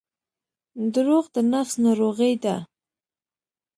•دروغ 0.93 1.25
د 1.35 1.37
نفس 1.53 1.73
ناروغي 1.85 2.33
ده. 2.43 2.55